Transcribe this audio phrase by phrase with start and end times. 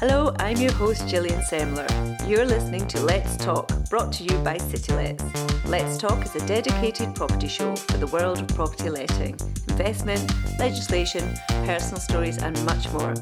[0.00, 1.86] Hello, I'm your host Gillian Semler.
[2.26, 5.68] You're listening to Let's Talk, brought to you by CityLets.
[5.68, 11.34] Let's Talk is a dedicated property show for the world of property letting, investment, legislation,
[11.66, 13.12] personal stories, and much more.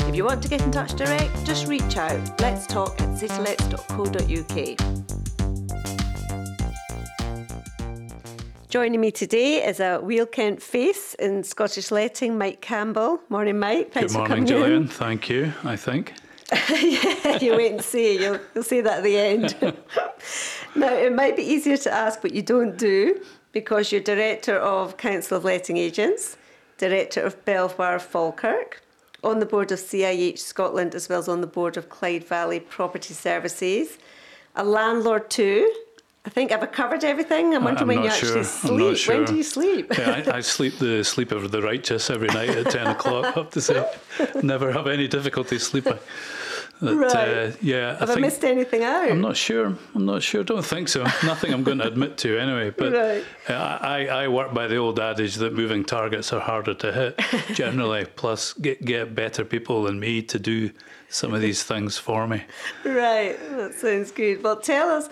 [0.00, 2.40] If you want to get in touch direct, just reach out.
[2.40, 5.19] Let's talk at citylets.co.uk.
[8.70, 13.18] Joining me today is a Wheel Kent face in Scottish letting, Mike Campbell.
[13.28, 13.92] Morning, Mike.
[13.92, 14.82] Thanks Good morning, Gillian.
[14.82, 14.86] In.
[14.86, 16.14] Thank you, I think.
[16.70, 18.22] yeah, you wait and see.
[18.22, 19.56] You'll, you'll say that at the end.
[20.76, 24.96] now, it might be easier to ask what you don't do because you're Director of
[24.96, 26.36] Council of Letting Agents,
[26.78, 28.84] Director of Belvoir Falkirk,
[29.24, 32.60] on the board of CIH Scotland, as well as on the board of Clyde Valley
[32.60, 33.98] Property Services,
[34.54, 35.68] a landlord too,
[36.24, 37.54] I think I've covered everything.
[37.54, 38.28] I'm wondering when you sure.
[38.28, 38.96] actually sleep.
[38.98, 39.16] Sure.
[39.16, 39.90] When do you sleep?
[39.96, 43.40] yeah, I, I, sleep the sleep of the righteous every night at 10 o'clock, I
[43.40, 43.90] have to say.
[44.42, 45.98] Never have any difficulty sleeping.
[46.82, 47.14] That, right.
[47.14, 47.98] Uh, yeah.
[47.98, 49.10] Have I, think, I, missed anything out?
[49.10, 49.76] I'm not sure.
[49.94, 50.44] I'm not sure.
[50.44, 51.04] Don't think so.
[51.24, 52.70] Nothing I'm going to admit to anyway.
[52.80, 53.24] But right.
[53.48, 57.20] uh, I, I work by the old adage that moving targets are harder to hit
[57.54, 58.06] generally.
[58.16, 60.70] Plus, get get better people than me to do
[61.08, 62.44] some of these things for me.
[62.84, 63.38] Right.
[63.50, 64.42] That sounds good.
[64.42, 65.10] Well, tell us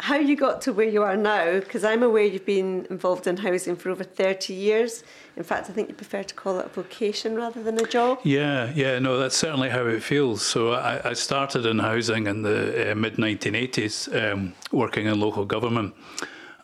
[0.00, 3.36] how you got to where you are now, because I'm aware you've been involved in
[3.36, 5.04] housing for over 30 years.
[5.36, 8.18] In fact, I think you prefer to call it a vocation rather than a job.
[8.24, 10.42] Yeah, yeah, no, that's certainly how it feels.
[10.42, 15.44] So I, I started in housing in the uh, mid 1980s, um, working in local
[15.44, 15.94] government.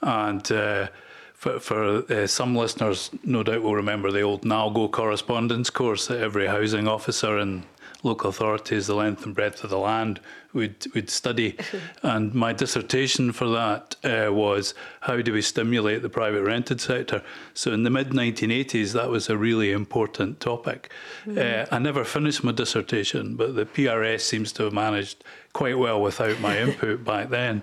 [0.00, 0.88] And uh,
[1.34, 6.20] for, for uh, some listeners, no doubt will remember the old NALGO correspondence course that
[6.20, 7.64] every housing officer in
[8.02, 10.20] local authorities, the length and breadth of the land,
[10.52, 11.56] would would study.
[12.03, 17.22] and my dissertation for that uh, was how do we stimulate the private rented sector.
[17.55, 20.91] So in the mid 1980s, that was a really important topic.
[21.27, 21.38] Mm-hmm.
[21.72, 25.22] Uh, I never finished my dissertation, but the PRS seems to have managed
[25.53, 27.62] quite well without my input back then.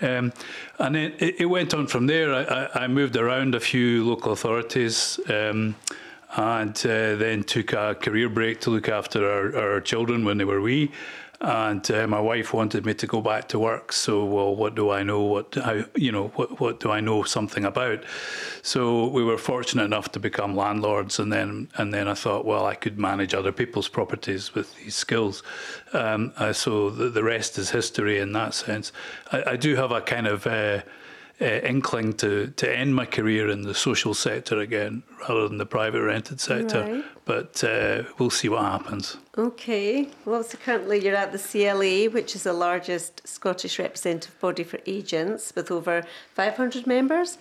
[0.00, 0.32] Um,
[0.78, 2.34] and it, it, went on from there.
[2.34, 5.20] I, I, moved around a few local authorities.
[5.28, 5.76] Um,
[6.34, 10.44] and uh, then took a career break to look after our, our children when they
[10.44, 10.90] were wee.
[11.42, 13.92] And uh, my wife wanted me to go back to work.
[13.92, 15.22] So, well, what do I know?
[15.22, 16.28] What how you know?
[16.36, 18.04] What what do I know something about?
[18.62, 22.64] So we were fortunate enough to become landlords, and then and then I thought, well,
[22.64, 25.42] I could manage other people's properties with these skills.
[25.92, 28.92] Um, uh, so the, the rest is history in that sense.
[29.32, 30.82] I, I do have a kind of uh,
[31.42, 36.02] inkling to, to end my career in the social sector again rather than the private
[36.02, 36.82] rented sector.
[36.82, 37.04] Right.
[37.24, 39.16] But uh, we'll see what happens.
[39.36, 40.08] Okay.
[40.24, 44.80] Well, so currently you're at the CLA, which is the largest Scottish representative body for
[44.86, 46.04] agents with over
[46.34, 47.38] 500 members.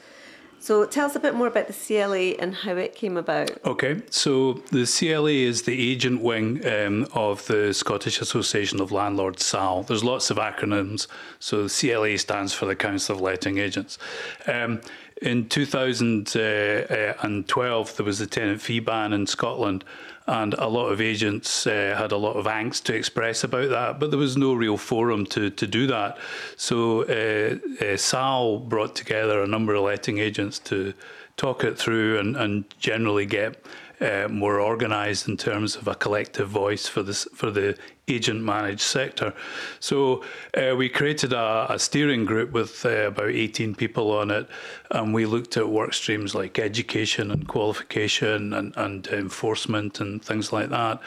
[0.62, 3.50] So tell us a bit more about the CLA and how it came about.
[3.66, 9.44] Okay, so the CLA is the agent wing um, of the Scottish Association of Landlords,
[9.44, 9.82] SAL.
[9.82, 11.08] There's lots of acronyms.
[11.40, 13.98] So the CLA stands for the Council of Letting Agents.
[14.46, 14.82] Um,
[15.20, 19.84] in 2012, uh, there was a tenant fee ban in Scotland,
[20.32, 24.00] and a lot of agents uh, had a lot of angst to express about that,
[24.00, 26.18] but there was no real forum to, to do that.
[26.56, 30.94] So uh, uh, SAL brought together a number of letting agents to
[31.36, 33.66] talk it through and, and generally get
[34.02, 38.82] uh, more organised in terms of a collective voice for this for the agent managed
[38.82, 39.34] sector.
[39.80, 40.24] So
[40.58, 44.48] uh, we created a, a, steering group with uh, about 18 people on it,
[44.90, 50.52] and we looked at work streams like education and qualification and, and enforcement and things
[50.52, 51.00] like that.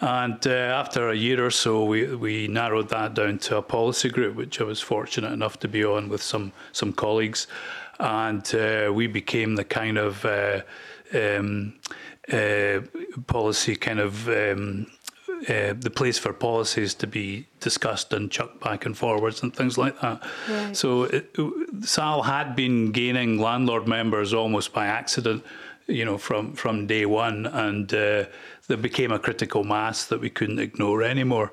[0.00, 4.10] And uh, after a year or so, we, we narrowed that down to a policy
[4.10, 7.46] group, which I was fortunate enough to be on with some some colleagues,
[7.98, 10.60] and uh, we became the kind of uh,
[11.14, 11.74] um,
[12.32, 12.80] uh,
[13.26, 14.86] policy kind of um,
[15.48, 19.76] uh, the place for policies to be discussed and chucked back and forwards and things
[19.76, 20.22] like that.
[20.48, 20.76] Right.
[20.76, 21.36] So it,
[21.82, 25.44] SAL had been gaining landlord members almost by accident,
[25.86, 28.24] you know, from from day one, and uh,
[28.68, 31.52] there became a critical mass that we couldn't ignore anymore.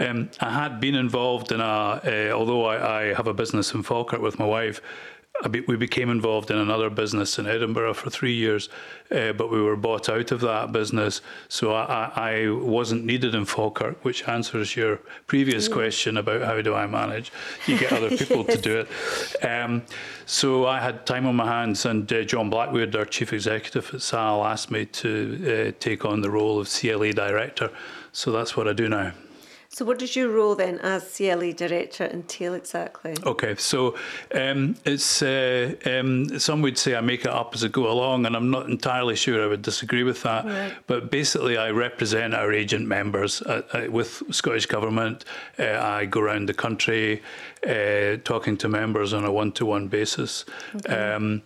[0.00, 3.82] Um, I had been involved in a, uh, although I, I have a business in
[3.84, 4.80] Falkirk with my wife
[5.66, 8.68] we became involved in another business in Edinburgh for three years,
[9.10, 11.20] uh, but we were bought out of that business.
[11.48, 14.96] So I, I wasn't needed in Falkirk, which answers your
[15.26, 15.74] previous mm.
[15.74, 17.30] question about how do I manage.
[17.66, 18.56] You get other people yes.
[18.56, 18.78] to do
[19.40, 19.44] it.
[19.44, 19.82] Um,
[20.26, 24.02] so I had time on my hands, and uh, John Blackwood, our chief executive at
[24.02, 27.70] SAL, asked me to uh, take on the role of CLA director.
[28.12, 29.12] So that's what I do now.
[29.70, 33.14] So, what does your role then as CLA director entail exactly?
[33.22, 33.96] Okay, so
[34.34, 38.24] um, it's uh, um, some would say I make it up as I go along,
[38.24, 40.46] and I'm not entirely sure I would disagree with that.
[40.46, 40.72] Right.
[40.86, 45.26] But basically, I represent our agent members uh, uh, with Scottish Government.
[45.58, 47.22] Uh, I go around the country
[47.68, 50.46] uh, talking to members on a one-to-one basis.
[50.76, 50.94] Okay.
[50.94, 51.42] Um,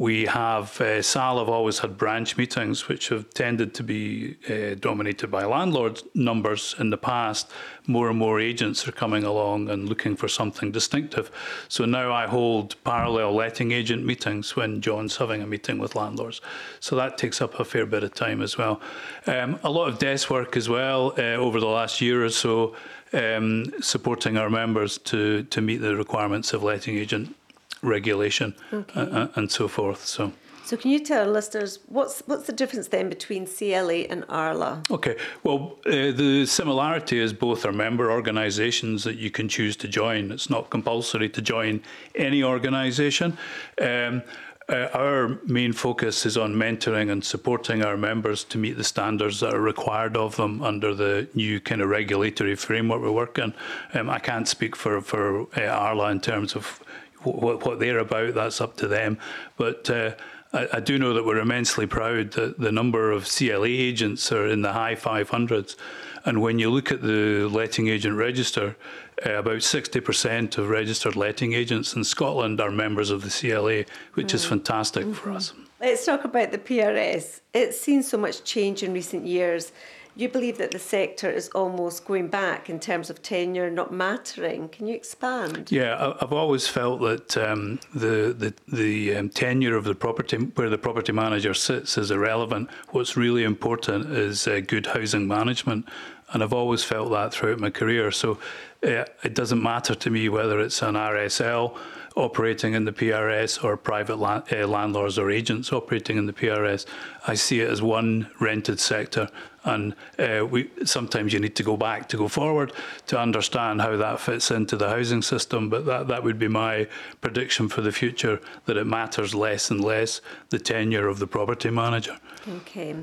[0.00, 4.74] we have, uh, SAL have always had branch meetings, which have tended to be uh,
[4.80, 7.50] dominated by landlord numbers in the past.
[7.86, 11.30] More and more agents are coming along and looking for something distinctive.
[11.68, 16.40] So now I hold parallel letting agent meetings when John's having a meeting with landlords.
[16.80, 18.80] So that takes up a fair bit of time as well.
[19.26, 22.74] Um, a lot of desk work as well uh, over the last year or so.
[23.12, 27.34] Um, supporting our members to, to meet the requirements of letting agent
[27.82, 29.00] regulation okay.
[29.00, 30.04] uh, and so forth.
[30.04, 30.32] So.
[30.70, 34.88] So can you tell listeners what's what's the difference then between CLA and ARLA?
[34.88, 39.88] Okay, well uh, the similarity is both are member organisations that you can choose to
[39.88, 40.30] join.
[40.30, 41.82] It's not compulsory to join
[42.14, 43.36] any organisation.
[43.80, 44.22] Um,
[44.70, 49.40] uh, our main focus is on mentoring and supporting our members to meet the standards
[49.40, 53.52] that are required of them under the new kind of regulatory framework we're working.
[53.94, 56.80] Um, I can't speak for for uh, Arla in terms of
[57.22, 59.18] what, what they're about, that's up to them.
[59.56, 60.12] But uh,
[60.52, 64.46] I, I, do know that we're immensely proud that the number of CLA agents are
[64.46, 65.76] in the high 500s.
[66.24, 68.76] And when you look at the letting agent register,
[69.24, 73.84] uh, about 60% of registered letting agents in Scotland are members of the CLA,
[74.14, 74.34] which mm.
[74.34, 75.14] is fantastic mm-hmm.
[75.14, 75.52] for us.
[75.80, 77.40] Let's talk about the PRS.
[77.54, 79.72] It's seen so much change in recent years
[80.16, 84.68] you believe that the sector is almost going back in terms of tenure not mattering.
[84.68, 85.70] Can you expand?
[85.70, 90.70] Yeah, I've always felt that um, the the, the um, tenure of the property where
[90.70, 92.70] the property manager sits is irrelevant.
[92.90, 95.88] What's really important is uh, good housing management,
[96.32, 98.10] and I've always felt that throughout my career.
[98.10, 98.38] So
[98.82, 101.76] it doesn't matter to me whether it's an RSL
[102.16, 106.86] operating in the PRS or private uh, landlords or agents operating in the PRS.
[107.26, 109.28] I see it as one rented sector,
[109.64, 112.72] and uh, we sometimes you need to go back to go forward
[113.06, 115.68] to understand how that fits into the housing system.
[115.68, 116.88] But that that would be my
[117.20, 121.70] prediction for the future that it matters less and less the tenure of the property
[121.70, 122.18] manager.
[122.48, 122.96] Okay.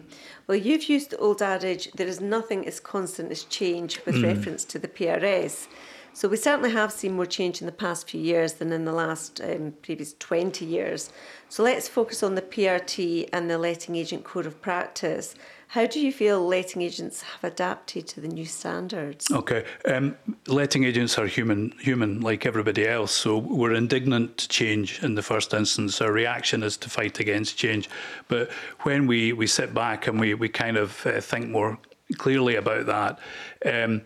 [0.47, 4.23] Well, you've used the old adage there is nothing as constant as change with mm.
[4.23, 5.67] reference to the PRS.
[6.13, 8.91] So we certainly have seen more change in the past few years than in the
[8.91, 11.11] last um, previous 20 years.
[11.47, 15.35] So let's focus on the PRT and the letting agent code of practice.
[15.69, 19.30] How do you feel letting agents have adapted to the new standards?
[19.30, 20.16] Okay, um,
[20.48, 23.12] letting agents are human, human like everybody else.
[23.12, 26.00] So we're indignant to change in the first instance.
[26.00, 27.90] Our reaction is to fight against change.
[28.30, 28.50] But
[28.84, 31.78] when we, we sit back and we, we kind of uh, think more
[32.18, 33.19] clearly about that,
[33.66, 34.04] um,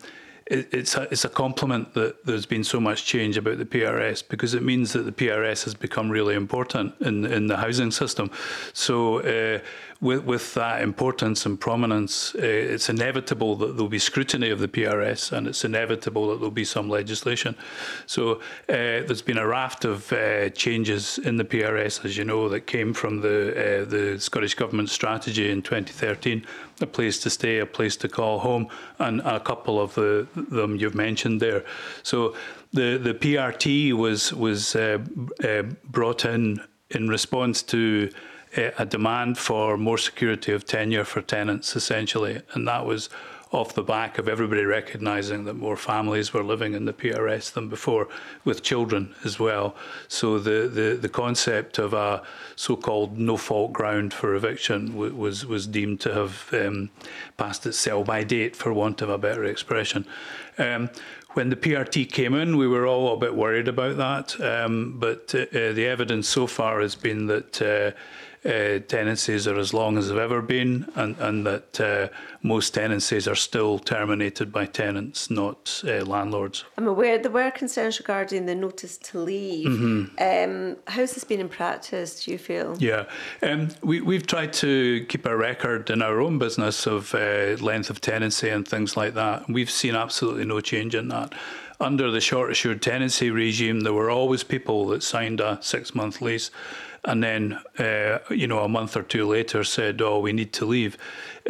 [0.52, 4.54] it's a, it's a compliment that there's been so much change about the PRS because
[4.54, 8.30] it means that the PRS has become really important in in the housing system.
[8.74, 9.60] So uh,
[10.00, 14.68] with with that importance and prominence, uh, it's inevitable that there'll be scrutiny of the
[14.68, 17.56] PRS, and it's inevitable that there'll be some legislation.
[18.06, 22.48] So uh, there's been a raft of uh, changes in the PRS, as you know,
[22.50, 26.44] that came from the uh, the Scottish Government strategy in 2013
[26.82, 28.68] a place to stay, a place to call home,
[28.98, 31.64] and a couple of the, them you've mentioned there.
[32.02, 32.34] So
[32.72, 34.98] the the PRT was was uh,
[35.44, 36.60] uh, brought in
[36.90, 38.10] in response to
[38.56, 43.08] uh, a demand for more security of tenure for tenants, essentially, and that was
[43.52, 47.68] off the back of everybody recognising that more families were living in the PRS than
[47.68, 48.08] before,
[48.44, 49.76] with children as well.
[50.08, 52.22] So the, the, the concept of a
[52.56, 56.90] so-called no-fault ground for eviction was was deemed to have um,
[57.36, 60.06] passed its sell-by date, for want of a better expression.
[60.56, 60.88] Um,
[61.30, 65.34] when the PRT came in, we were all a bit worried about that, um, but
[65.34, 67.62] uh, the evidence so far has been that.
[67.62, 67.98] Uh,
[68.44, 72.08] uh, tenancies are as long as they've ever been, and, and that uh,
[72.42, 76.64] most tenancies are still terminated by tenants, not uh, landlords.
[76.76, 79.68] I'm aware there were concerns regarding the notice to leave.
[79.68, 80.16] Mm-hmm.
[80.18, 82.76] Um, how's this been in practice, do you feel?
[82.78, 83.04] Yeah,
[83.42, 87.90] um, we, we've tried to keep a record in our own business of uh, length
[87.90, 89.48] of tenancy and things like that.
[89.48, 91.32] We've seen absolutely no change in that
[91.80, 96.20] under the short assured tenancy regime, there were always people that signed a six month
[96.20, 96.50] lease
[97.04, 100.64] and then uh, you know a month or two later said, "Oh, we need to
[100.64, 100.96] leave."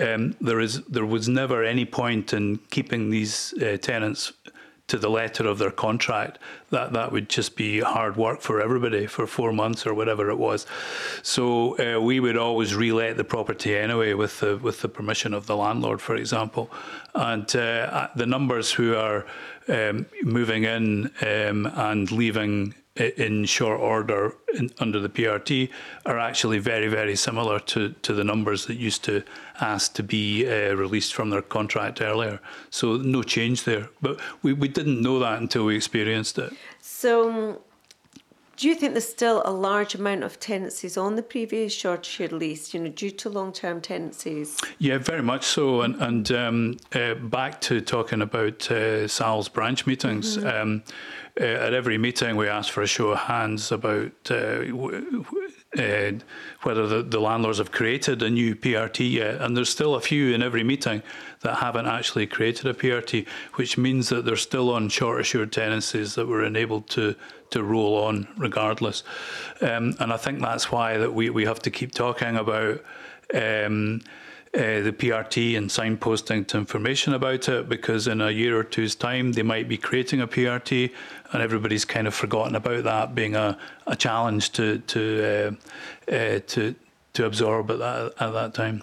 [0.01, 4.33] Um, there is there was never any point in keeping these uh, tenants
[4.89, 6.39] to the letter of their contract,
[6.71, 10.37] that that would just be hard work for everybody for four months or whatever it
[10.37, 10.67] was.
[11.23, 15.47] So uh, we would always relet the property anyway with the with the permission of
[15.47, 16.71] the landlord, for example.
[17.15, 19.25] And uh, the numbers who are
[19.69, 25.71] um, moving in um, and leaving in short order in, under the PRT
[26.05, 29.23] are actually very, very similar to, to the numbers that used to
[29.61, 32.41] ask to be uh, released from their contract earlier.
[32.71, 33.89] So no change there.
[34.03, 36.53] But we, we didn't know that until we experienced it.
[36.81, 37.63] So
[38.63, 42.33] do you think there's still a large amount of tenancies on the previous short assured
[42.33, 44.61] lease, you know, due to long-term tenancies?
[44.79, 45.81] Yeah, very much so.
[45.81, 50.47] And, and um, uh, back to talking about uh, Sal's branch meetings, mm-hmm.
[50.47, 50.83] um,
[51.41, 55.25] uh, at every meeting we ask for a show of hands about uh, w-
[55.79, 56.13] uh,
[56.63, 59.41] whether the, the, landlords have created a new PRT yet.
[59.41, 61.03] And there's still a few in every meeting
[61.41, 66.15] that haven't actually created a PRT, which means that they're still on short assured tenancies
[66.17, 67.17] that were enabled to
[67.53, 69.03] to roll on regardless.
[69.61, 72.83] Um, and I think that's why that we, we have to keep talking about
[73.35, 74.01] um,
[74.55, 78.95] uh, the PRT and signposting to information about it because in a year or two's
[78.95, 80.93] time they might be creating a PRT
[81.33, 83.57] and everybody's kind of forgotten about that being a,
[83.87, 85.57] a challenge to to
[86.11, 86.75] uh, uh, to
[87.15, 88.83] to absorb at that at that time.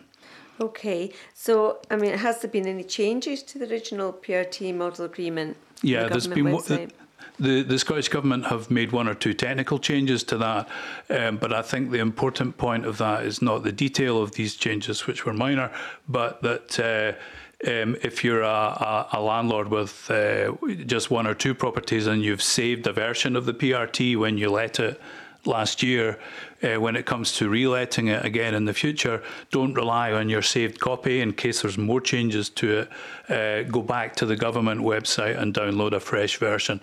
[0.61, 5.55] Okay, so I mean, has there been any changes to the original PRT model agreement?
[5.81, 6.91] Yeah, the there's been.
[7.39, 10.69] The, the Scottish Government have made one or two technical changes to that,
[11.09, 14.55] um, but I think the important point of that is not the detail of these
[14.55, 15.71] changes, which were minor,
[16.07, 20.53] but that uh, um, if you're a, a, a landlord with uh,
[20.85, 24.49] just one or two properties and you've saved a version of the PRT when you
[24.49, 24.99] let it
[25.45, 26.19] last year,
[26.61, 30.41] uh, when it comes to reletting it again in the future, don't rely on your
[30.41, 32.89] saved copy in case there's more changes to it.
[33.29, 36.81] Uh, go back to the government website and download a fresh version.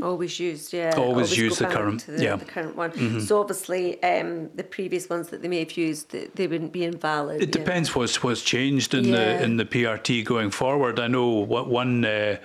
[0.00, 0.94] Always used, yeah.
[0.96, 2.36] Always, always use the current, the, yeah.
[2.36, 2.92] the current one.
[2.92, 3.20] Mm-hmm.
[3.20, 7.42] So obviously, um, the previous ones that they may have used, they, wouldn't be invalid.
[7.42, 7.52] It yeah.
[7.52, 9.16] depends what's what's changed in yeah.
[9.16, 10.98] the in the PRT going forward.
[10.98, 12.38] I know what one uh,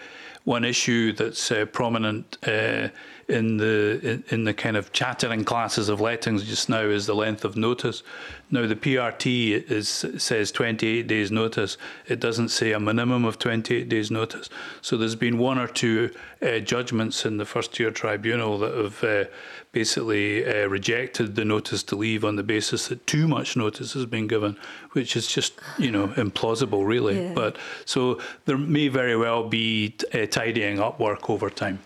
[0.48, 2.38] one issue that's uh, prominent.
[2.48, 2.88] Uh,
[3.28, 7.14] in the in, in, the kind of chattering classes of lettings just now is the
[7.14, 8.02] length of notice.
[8.50, 11.78] Now the PRT is says 28 days notice.
[12.08, 14.50] It doesn't say a minimum of 28 days notice.
[14.82, 16.12] So there's been one or two
[16.42, 19.26] uh, judgments in the first tier tribunal that have uh,
[19.74, 24.06] basically uh, rejected the notice to leave on the basis that too much notice has
[24.06, 24.58] been given,
[24.98, 27.18] which is just you know implausible really.
[27.22, 27.34] Yeah.
[27.34, 31.80] But so there may very well be uh, tidying up work over time.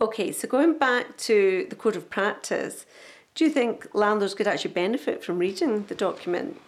[0.00, 2.84] Okay, so going back to the code of practice,
[3.36, 6.60] do you think landlords could actually benefit from reading the document?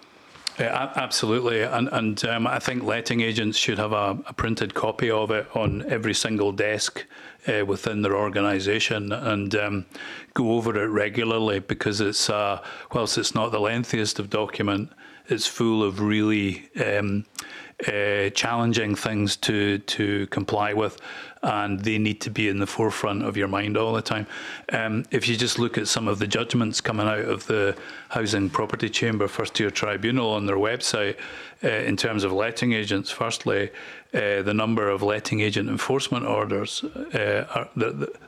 [0.58, 5.10] Yeah, absolutely, and and um, I think letting agents should have a, a, printed copy
[5.10, 7.04] of it on every single desk
[7.46, 9.86] uh, within their organisation and um,
[10.32, 12.62] go over it regularly because it's uh,
[12.92, 14.90] whilst it's not the lengthiest of document,
[15.28, 17.24] it's full of really um,
[17.86, 21.00] uh, challenging things to to comply with,
[21.42, 24.26] and they need to be in the forefront of your mind all the time.
[24.72, 27.76] Um, if you just look at some of the judgments coming out of the
[28.08, 31.16] Housing Property Chamber First Tier Tribunal on their website,
[31.64, 33.70] uh, in terms of letting agents, firstly,
[34.12, 37.68] uh, the number of letting agent enforcement orders, uh, are,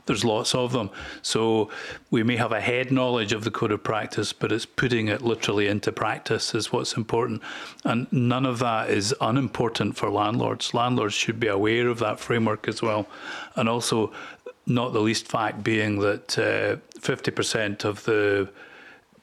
[0.05, 0.89] there's lots of them.
[1.21, 1.69] So
[2.09, 5.21] we may have a head knowledge of the code of practice, but it's putting it
[5.21, 7.41] literally into practice is what's important.
[7.85, 10.73] And none of that is unimportant for landlords.
[10.73, 13.07] Landlords should be aware of that framework as well.
[13.55, 14.11] And also,
[14.65, 18.49] not the least fact being that uh, 50% of the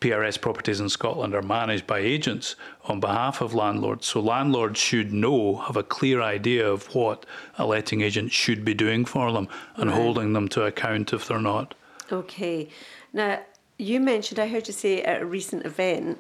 [0.00, 4.07] PRS properties in Scotland are managed by agents on behalf of landlords.
[4.07, 7.25] So landlords should know, have a clear idea of what
[7.59, 9.97] a letting agent should be doing for them and right.
[9.97, 11.75] holding them to account if they're not.
[12.12, 12.69] Okay.
[13.12, 13.40] Now,
[13.78, 16.19] you mentioned, I heard you say at a recent event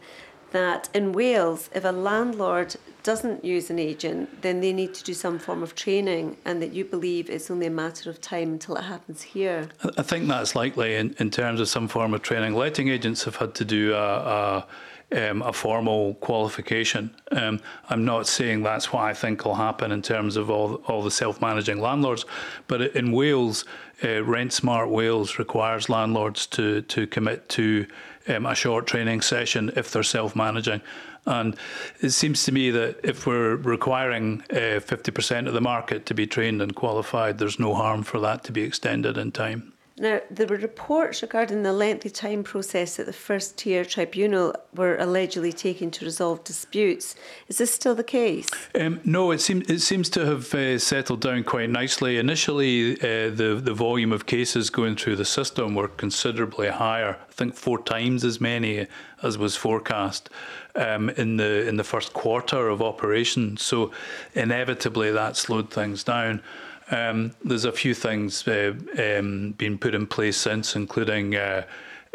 [0.56, 5.14] that in Wales, if a landlord doesn't use an agent, then they need to do
[5.14, 8.74] some form of training, and that you believe it's only a matter of time until
[8.76, 9.68] it happens here.
[9.96, 12.54] I think that's likely in, in terms of some form of training.
[12.54, 14.66] Letting agents have had to do a, a
[15.12, 17.14] um, a formal qualification.
[17.30, 21.02] Um, I'm not saying that's what I think will happen in terms of all, all
[21.02, 22.24] the self managing landlords,
[22.66, 23.64] but in Wales,
[24.02, 27.86] uh, Rent Smart Wales requires landlords to, to commit to
[28.28, 30.80] um, a short training session if they're self managing.
[31.26, 31.56] And
[32.00, 36.26] it seems to me that if we're requiring uh, 50% of the market to be
[36.26, 39.72] trained and qualified, there's no harm for that to be extended in time.
[39.98, 44.98] Now, there were reports regarding the lengthy time process that the first tier tribunal were
[44.98, 47.16] allegedly taking to resolve disputes.
[47.48, 48.50] Is this still the case?
[48.78, 52.18] Um, no, it seems it seems to have uh, settled down quite nicely.
[52.18, 57.16] Initially, uh, the the volume of cases going through the system were considerably higher.
[57.30, 58.86] I think four times as many
[59.22, 60.28] as was forecast
[60.74, 63.56] um, in the in the first quarter of operation.
[63.56, 63.92] So,
[64.34, 66.42] inevitably, that slowed things down.
[66.90, 71.64] Um, there's a few things uh, um, being put in place since, including uh,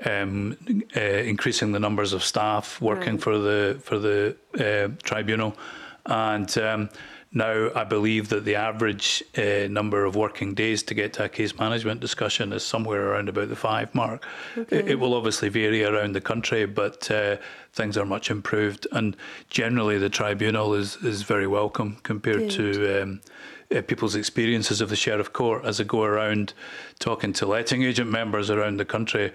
[0.06, 0.58] um,
[0.96, 3.22] uh, increasing the numbers of staff working right.
[3.22, 5.56] for the for the uh, tribunal,
[6.06, 6.90] and um,
[7.34, 11.30] now I believe that the average uh, number of working days to get to a
[11.30, 14.26] case management discussion is somewhere around about the five mark.
[14.58, 14.80] Okay.
[14.80, 17.38] It, it, will obviously vary around the country, but uh,
[17.74, 19.16] things are much improved, and
[19.50, 22.52] generally the tribunal is is very welcome compared Good.
[22.52, 23.20] to.
[23.74, 26.54] Uh, people's experiences of the Sheriff Court as I go around
[27.00, 29.32] talking to letting agent members around the country.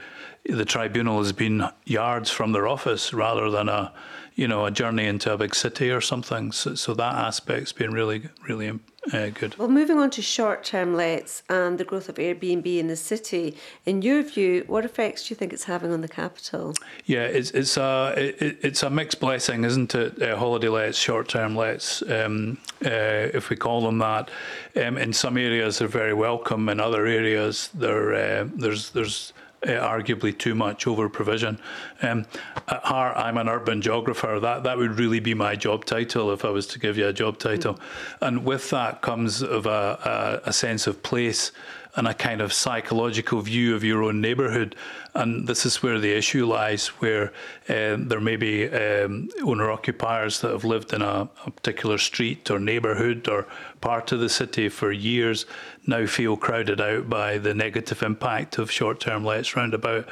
[0.48, 3.92] The tribunal has been yards from their office rather than a,
[4.34, 6.52] you know, a journey into a big city or something.
[6.52, 8.78] So, so that aspect's been really, really
[9.12, 9.56] uh, good.
[9.58, 13.56] Well, moving on to short-term lets and the growth of Airbnb in the city.
[13.86, 16.74] In your view, what effects do you think it's having on the capital?
[17.06, 20.22] Yeah, it's it's a it, it's a mixed blessing, isn't it?
[20.22, 24.30] Uh, holiday lets, short-term lets, um, uh, if we call them that.
[24.76, 26.68] Um, in some areas, they're very welcome.
[26.68, 29.32] In other areas, they're uh, there's there's
[29.62, 31.58] uh, arguably too much over provision.
[32.02, 32.26] Um,
[32.68, 34.38] at heart, I'm an urban geographer.
[34.40, 37.12] That that would really be my job title if I was to give you a
[37.12, 37.75] job title.
[37.75, 37.80] Mm.
[38.20, 41.52] And with that comes of a, a, a sense of place
[41.96, 44.76] and a kind of psychological view of your own neighbourhood.
[45.14, 47.32] And this is where the issue lies, where
[47.70, 52.50] um, there may be um, owner occupiers that have lived in a, a, particular street
[52.50, 53.46] or neighbourhood or
[53.80, 55.46] part of the city for years
[55.86, 60.06] now feel crowded out by the negative impact of short term lets roundabout.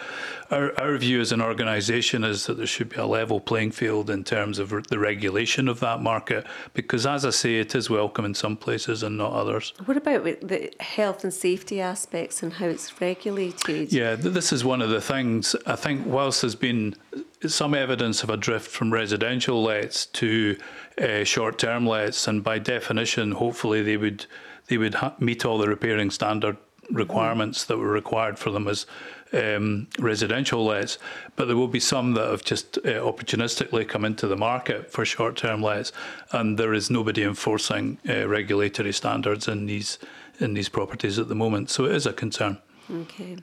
[0.51, 4.09] Our, our view as an organisation is that there should be a level playing field
[4.09, 8.25] in terms of the regulation of that market, because as I say, it is welcome
[8.25, 9.75] in some places and not others.
[9.85, 13.93] What about the health and safety aspects and how it's regulated?
[13.93, 15.55] Yeah, this is one of the things.
[15.67, 16.97] I think whilst there's been
[17.47, 20.57] some evidence of a drift from residential lets to
[21.01, 24.27] uh, short-term lets, and by definition, hopefully they would
[24.69, 26.57] they would ha- meet all the repairing standard
[26.91, 28.87] requirements that were required for them as
[29.33, 30.99] um, residential lets,
[31.35, 35.05] but there will be some that have just uh, opportunistically come into the market for
[35.05, 35.93] short-term lets,
[36.33, 39.99] and there is nobody enforcing uh, regulatory standards in these
[40.41, 41.71] in these properties at the moment.
[41.71, 42.59] So it is a concern.
[42.91, 43.37] Okay.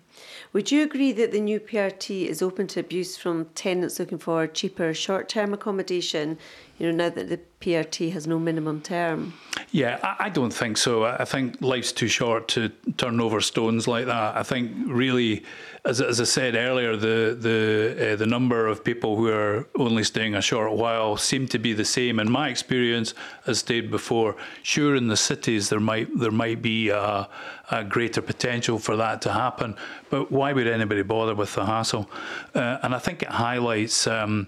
[0.54, 4.48] Would you agree that the new PRT is open to abuse from tenants looking for
[4.48, 6.38] cheaper short term accommodation,
[6.78, 9.34] you know, now that the PRT has no minimum term?
[9.72, 11.06] Yeah, I, I don't think so.
[11.06, 14.36] I think life's too short to turn over stones like that.
[14.36, 15.44] I think really,
[15.86, 20.04] as, as I said earlier, the the uh, the number of people who are only
[20.04, 22.20] staying a short while seem to be the same.
[22.20, 23.14] In my experience,
[23.46, 27.30] as stayed before, sure in the cities there might there might be a,
[27.70, 29.76] a greater potential for that to happen,
[30.12, 32.10] but why would anybody bother with the hassle?
[32.54, 34.06] Uh, and I think it highlights.
[34.06, 34.48] Um,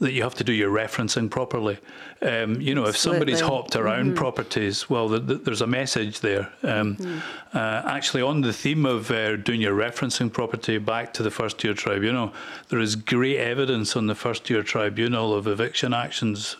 [0.00, 1.78] that you have to do your referencing properly.
[2.20, 4.14] Um, you know, if somebody's hopped around mm-hmm.
[4.16, 6.52] properties, well, the, the, there's a message there.
[6.62, 7.18] Um, mm-hmm.
[7.56, 11.58] uh, actually, on the theme of uh, doing your referencing property back to the first
[11.58, 12.32] tier tribunal,
[12.68, 16.56] there is great evidence on the first tier tribunal of eviction actions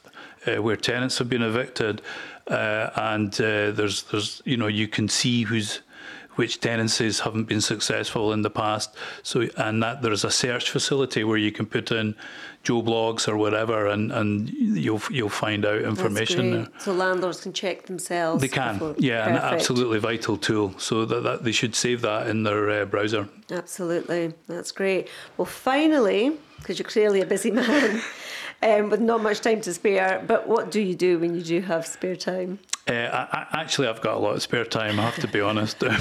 [0.47, 2.03] uh, where tenants have been evicted,
[2.49, 5.81] uh, and uh, there's there's you know you can see who's
[6.37, 8.95] which tenancies haven't been successful in the past.
[9.23, 12.15] So, and that there's a search facility where you can put in
[12.63, 16.71] Joe Bloggs or whatever, and, and you'll you'll find out information.
[16.79, 18.41] So landlords can check themselves.
[18.41, 18.95] They can, before.
[18.99, 19.45] yeah, Perfect.
[19.45, 20.75] an absolutely vital tool.
[20.79, 23.29] So that, that they should save that in their uh, browser.
[23.51, 25.09] Absolutely, that's great.
[25.37, 28.01] Well, finally, because you're clearly a busy man.
[28.63, 31.61] Um, with not much time to spare, but what do you do when you do
[31.61, 32.61] have spare time?
[32.87, 35.01] Uh, I, I, actually, I've got a lot of spare time.
[35.01, 35.83] I have to be honest.
[35.85, 35.97] uh,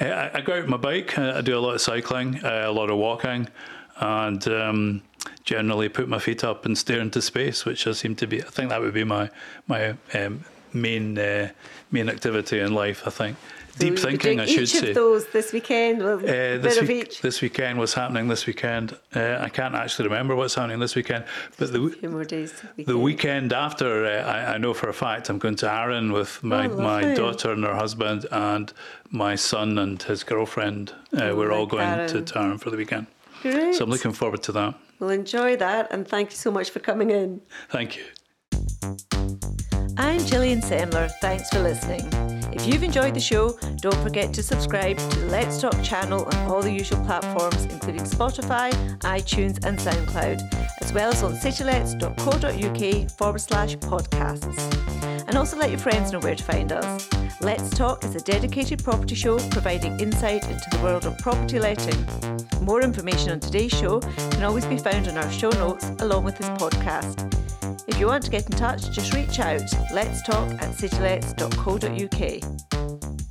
[0.00, 1.18] I, I, go out on my bike.
[1.18, 3.48] I do a lot of cycling, uh, a lot of walking,
[3.96, 5.02] and um,
[5.44, 8.40] generally put my feet up and stare into space, which I seem to be.
[8.40, 9.28] I think that would be my
[9.66, 11.50] my um, main uh,
[11.90, 13.02] main activity in life.
[13.04, 13.36] I think
[13.78, 14.78] deep thinking, I should each say.
[14.78, 18.96] Each of those this weekend, uh, this, week, this weekend was happening this weekend.
[19.14, 21.24] Uh, I can't actually remember what's happening this weekend,
[21.56, 25.28] but the, few more days the weekend after, uh, I, I, know for a fact
[25.28, 28.72] I'm going to Arran with my, oh, my daughter and her husband and
[29.10, 30.92] my son and his girlfriend.
[31.16, 32.24] Uh, oh, we're all going Karen.
[32.24, 33.06] to Arran for the weekend.
[33.42, 33.74] Great.
[33.74, 34.74] So I'm looking forward to that.
[34.98, 37.40] Well, enjoy that, and thank you so much for coming in.
[37.68, 38.04] Thank you.
[39.96, 41.10] I'm Gillian Semler.
[41.20, 42.37] Thanks for listening.
[42.52, 46.50] If you've enjoyed the show, don't forget to subscribe to the Let's Talk channel on
[46.50, 53.40] all the usual platforms, including Spotify, iTunes, and SoundCloud, as well as on citylets.co.uk forward
[53.40, 55.24] slash podcasts.
[55.28, 57.17] And also let your friends know where to find us.
[57.40, 62.04] Let's Talk is a dedicated property show providing insight into the world of property letting.
[62.62, 66.36] More information on today's show can always be found on our show notes along with
[66.36, 67.32] this podcast.
[67.86, 69.62] If you want to get in touch, just reach out.
[69.92, 73.27] Let's talk at citylets.co.uk.